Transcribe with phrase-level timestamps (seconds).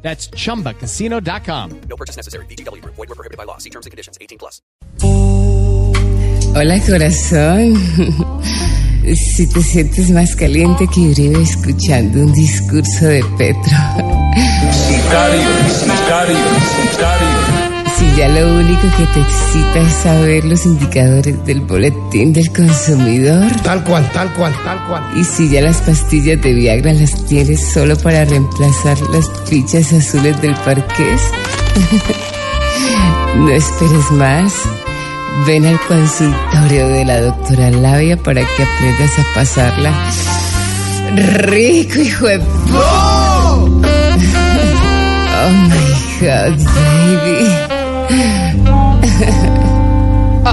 [0.00, 1.80] That's chumbacasino.com.
[1.88, 2.46] No purchase necessary.
[2.46, 2.82] BGW.
[2.84, 3.58] Void were prohibited by law.
[3.58, 4.16] See terms and conditions.
[4.20, 4.62] 18 plus.
[6.54, 7.74] Hola corazón.
[9.14, 13.76] Si te sientes más caliente que Uribe escuchando un discurso de Petro.
[14.72, 15.48] Sicario,
[15.80, 16.36] sicario,
[16.92, 17.27] sicario.
[18.18, 23.46] Ya lo único que te excita es saber los indicadores del boletín del consumidor.
[23.62, 25.04] Tal cual, tal cual, tal cual.
[25.16, 30.40] Y si ya las pastillas de Viagra las tienes solo para reemplazar las fichas azules
[30.42, 31.22] del parqués.
[33.36, 34.52] no esperes más.
[35.46, 39.92] Ven al consultorio de la doctora Labia para que aprendas a pasarla
[41.14, 42.40] rico, hijo de...
[42.40, 42.44] pu-
[45.40, 47.77] Oh my God, baby.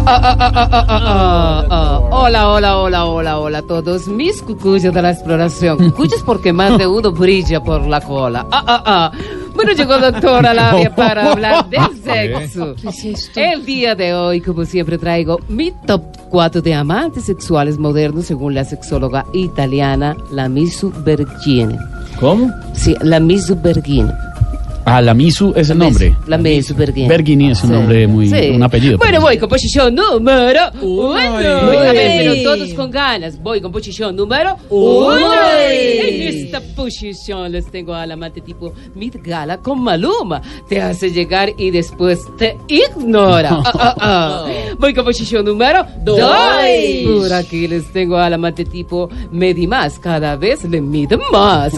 [0.07, 5.77] Ah, ah, hola, hola, hola, hola, hola a todos mis cucuyos de la exploración.
[5.77, 8.45] Cucuyos porque más de uno brilla por la cola.
[8.51, 9.11] Ah, ah, ah.
[9.55, 12.75] Bueno, llegó doctora Labia para hablar del sexo.
[13.35, 18.53] El día de hoy, como siempre, traigo mi top 4 de amantes sexuales modernos según
[18.53, 21.77] la sexóloga italiana Lamisu Bergini.
[22.19, 22.51] ¿Cómo?
[22.73, 24.11] Sí, Lamisu Bergini.
[24.87, 26.15] Ah, la Misu es el nombre.
[26.27, 27.07] La Misu Bergini.
[27.07, 28.29] Bergini es un nombre muy.
[28.29, 28.51] Sí.
[28.51, 28.99] un apellido.
[28.99, 31.15] Bueno, voy con posición número uno.
[31.15, 32.43] A ver, pero Uy.
[32.43, 33.41] todos con ganas.
[33.41, 35.17] Voy con posición número uno.
[35.59, 40.41] En esta posición les tengo al amante tipo Mid Gala con Maluma.
[40.69, 43.61] Te hace llegar y después te ignora.
[43.65, 44.45] Ah, ah, ah.
[44.79, 46.19] Voy con posición número dos.
[46.19, 49.99] Por aquí les tengo al amante tipo Medi más.
[49.99, 51.73] Cada vez le mide más.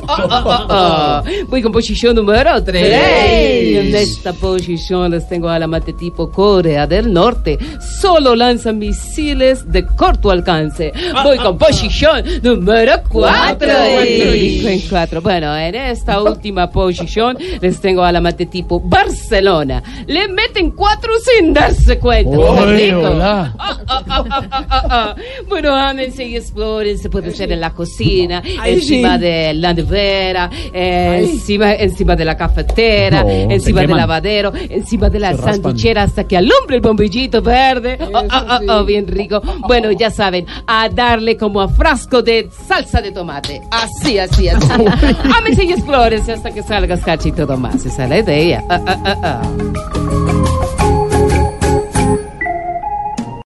[1.47, 2.97] Voy con posición número tres.
[3.02, 7.58] En esta posición les tengo al amante tipo Corea del Norte.
[8.02, 10.91] Solo lanza misiles de corto alcance.
[11.24, 13.69] Voy con posición número cuatro.
[14.03, 15.22] Cinco en cuatro.
[15.22, 19.84] Bueno, en esta última posición les tengo al amante tipo Barcelona.
[20.08, 22.31] Le meten cuatro sin darse cuenta.
[22.31, 23.00] ¿Me Uy, explico?
[23.00, 23.56] hola.
[25.48, 26.98] Bueno, ámense y exploren.
[26.98, 32.36] Se puede hacer en la cocina, encima de la nevera, eh, encima, encima de la
[32.38, 35.53] cafetera, No, encima del lavadero, encima de la Se raspan.
[35.56, 37.97] sanduchera hasta que alumbre el bombillito verde.
[38.14, 39.42] Ah, ah, ah, ah, bien rico.
[39.68, 43.62] Bueno, ya saben, a darle como a frasco de salsa de tomate.
[43.72, 44.68] Así, así, así.
[45.38, 47.86] Ámense y explórense hasta que salgas cachito más.
[47.86, 48.64] Esa es la idea.
[48.70, 49.97] Ah, ah, ah.